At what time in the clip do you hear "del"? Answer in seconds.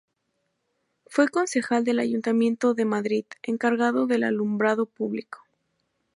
1.83-1.99, 4.07-4.23